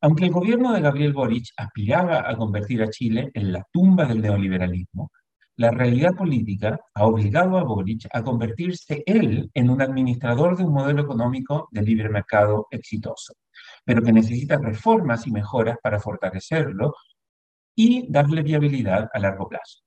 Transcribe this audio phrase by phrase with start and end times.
[0.00, 4.22] Aunque el gobierno de Gabriel Boric aspiraba a convertir a Chile en la tumba del
[4.22, 5.10] neoliberalismo,
[5.56, 10.72] la realidad política ha obligado a Boric a convertirse él en un administrador de un
[10.72, 13.34] modelo económico de libre mercado exitoso,
[13.84, 16.94] pero que necesita reformas y mejoras para fortalecerlo
[17.74, 19.80] y darle viabilidad a largo plazo.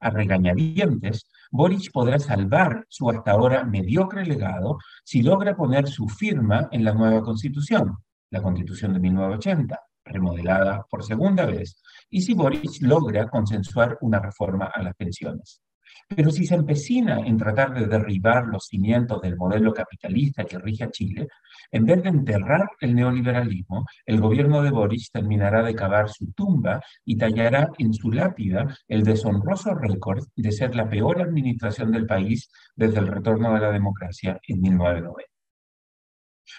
[0.00, 6.68] A regañadientes, Boric podrá salvar su hasta ahora mediocre legado si logra poner su firma
[6.70, 7.96] en la nueva constitución,
[8.34, 11.80] la constitución de 1980, remodelada por segunda vez,
[12.10, 15.62] y si Boris logra consensuar una reforma a las pensiones.
[16.08, 20.82] Pero si se empecina en tratar de derribar los cimientos del modelo capitalista que rige
[20.82, 21.28] a Chile,
[21.70, 26.80] en vez de enterrar el neoliberalismo, el gobierno de Boris terminará de cavar su tumba
[27.04, 32.50] y tallará en su lápida el deshonroso récord de ser la peor administración del país
[32.74, 35.33] desde el retorno de la democracia en 1990.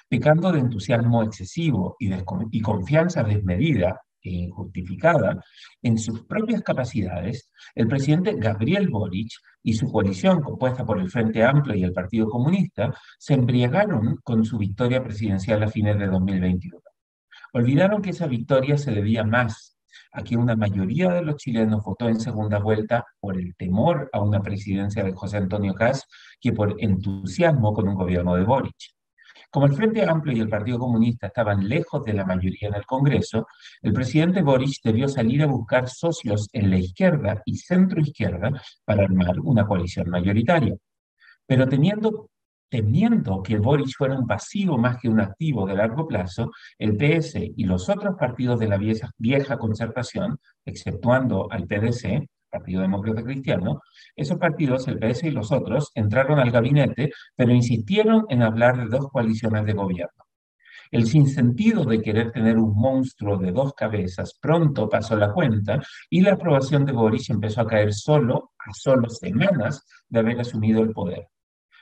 [0.08, 5.44] Pecando de entusiasmo excesivo y, confianza desmedida e injustificada
[5.82, 9.30] en sus propias capacidades, el presidente Gabriel Boric
[9.62, 14.44] y su coalición compuesta por el Frente Amplio y el Partido Comunista se embriagaron con
[14.46, 16.80] su victoria presidencial a fines de 2021.
[17.54, 19.76] Olvidaron que esa victoria se debía más
[20.12, 24.22] a que una mayoría de los chilenos votó en segunda vuelta por el temor a
[24.22, 26.04] una presidencia de José Antonio Caz
[26.40, 28.95] que por entusiasmo con un gobierno de Boric.
[29.56, 32.86] Como el Frente Amplio y el Partido Comunista estaban lejos de la mayoría en el
[32.86, 33.48] Congreso,
[33.82, 38.52] el presidente Boric debió salir a buscar socios en la izquierda y centroizquierda
[38.84, 40.76] para armar una coalición mayoritaria.
[41.46, 42.32] Pero teniendo,
[42.68, 47.36] temiendo que Boric fuera un pasivo más que un activo de largo plazo, el PS
[47.56, 53.82] y los otros partidos de la vieja, vieja concertación, exceptuando al PDC, Partido Demócrata Cristiano,
[54.16, 58.88] esos partidos, el PS y los otros, entraron al gabinete, pero insistieron en hablar de
[58.88, 60.24] dos coaliciones de gobierno.
[60.90, 66.22] El sinsentido de querer tener un monstruo de dos cabezas pronto pasó la cuenta y
[66.22, 70.94] la aprobación de Boris empezó a caer solo a solo semanas de haber asumido el
[70.94, 71.28] poder.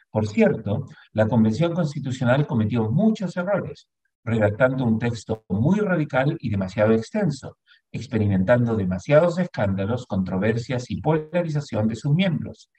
[0.09, 3.89] Por cierto, la Convención Constitucional cometió muchos errores,
[4.23, 7.57] redactando un texto muy radical y demasiado extenso,
[7.93, 12.69] experimentando demasiados escándalos, controversias y polarización de sus miembros.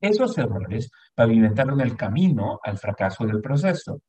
[0.00, 4.02] Esos errores pavimentaron el camino al fracaso del proceso,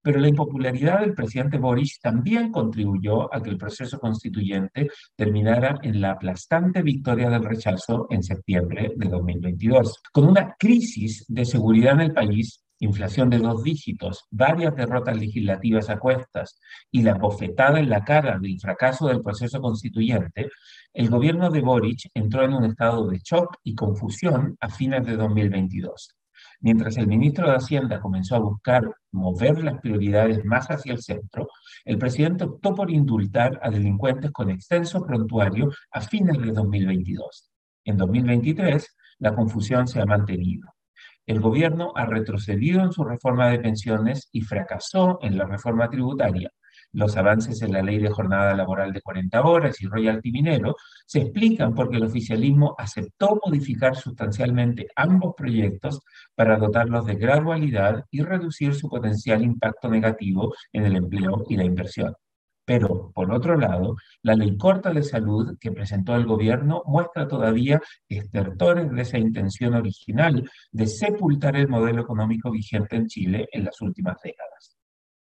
[0.00, 6.00] pero la impopularidad del presidente Boris también contribuyó a que el proceso constituyente terminara en
[6.00, 10.02] la aplastante victoria del rechazo en septiembre de 2022.
[10.12, 15.88] Con una crisis de seguridad en el país inflación de dos dígitos, varias derrotas legislativas
[15.88, 16.58] a cuestas
[16.90, 20.50] y la bofetada en la cara del fracaso del proceso constituyente,
[20.92, 25.16] el gobierno de Boric entró en un estado de shock y confusión a fines de
[25.16, 26.16] 2022.
[26.60, 31.48] Mientras el ministro de Hacienda comenzó a buscar mover las prioridades más hacia el centro,
[31.84, 37.48] el presidente optó por indultar a delincuentes con extenso prontuario a fines de 2022.
[37.84, 40.68] En 2023, la confusión se ha mantenido.
[41.24, 46.50] El gobierno ha retrocedido en su reforma de pensiones y fracasó en la reforma tributaria.
[46.94, 51.20] Los avances en la ley de jornada laboral de 40 horas y royalty minero se
[51.20, 56.00] explican porque el oficialismo aceptó modificar sustancialmente ambos proyectos
[56.34, 61.64] para dotarlos de gradualidad y reducir su potencial impacto negativo en el empleo y la
[61.64, 62.14] inversión.
[62.64, 67.80] Pero, por otro lado, la ley corta de salud que presentó el gobierno muestra todavía
[68.08, 73.80] estertores de esa intención original de sepultar el modelo económico vigente en Chile en las
[73.80, 74.71] últimas décadas.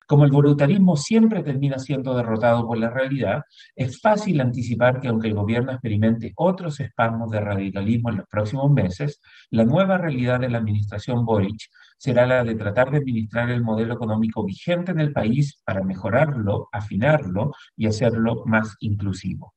[0.08, 3.42] Como el voluntarismo siempre termina siendo derrotado por la realidad,
[3.76, 8.72] es fácil anticipar que aunque el gobierno experimente otros espasmos de radicalismo en los próximos
[8.72, 9.20] meses,
[9.50, 11.60] la nueva realidad de la administración Boric
[11.98, 16.70] será la de tratar de administrar el modelo económico vigente en el país para mejorarlo,
[16.72, 19.57] afinarlo y hacerlo más inclusivo.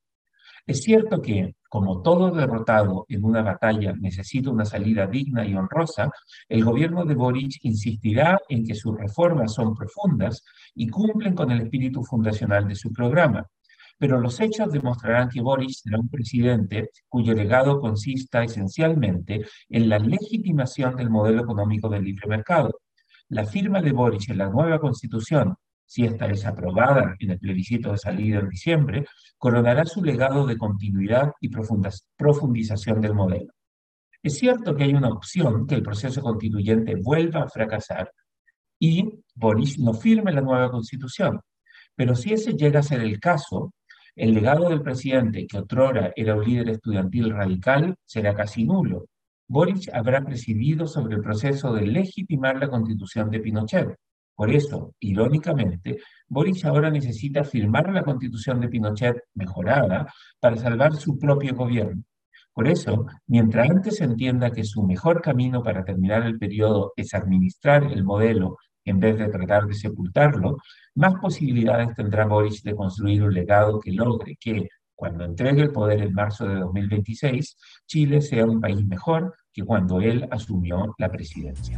[0.67, 6.11] Es cierto que, como todo derrotado en una batalla necesita una salida digna y honrosa,
[6.47, 10.43] el gobierno de Boric insistirá en que sus reformas son profundas
[10.75, 13.45] y cumplen con el espíritu fundacional de su programa,
[14.01, 19.99] pero los hechos demostrarán que Boris será un presidente cuyo legado consista esencialmente en la
[19.99, 22.79] legitimación del modelo económico del libre mercado.
[23.29, 25.55] La firma de Boris en la nueva constitución,
[25.91, 29.05] si esta es aprobada en el plebiscito de salida en diciembre,
[29.37, 33.51] coronará su legado de continuidad y profundización del modelo.
[34.23, 38.09] Es cierto que hay una opción que el proceso constituyente vuelva a fracasar
[38.79, 41.41] y Boris no firme la nueva constitución,
[41.93, 43.73] pero si ese llega a ser el caso,
[44.15, 49.07] el legado del presidente, que otrora era un líder estudiantil radical, será casi nulo.
[49.49, 53.97] Boric habrá presidido sobre el proceso de legitimar la constitución de Pinochet,
[54.41, 61.19] Por eso, irónicamente, Boris ahora necesita firmar la constitución de Pinochet mejorada para salvar su
[61.19, 62.01] propio gobierno.
[62.51, 67.13] Por eso, mientras antes se entienda que su mejor camino para terminar el periodo es
[67.13, 70.57] administrar el modelo en vez de tratar de sepultarlo,
[70.95, 76.01] más posibilidades tendrá Boris de construir un legado que logre que, cuando entregue el poder
[76.01, 81.77] en marzo de 2026, Chile sea un país mejor que cuando él asumió la presidencia.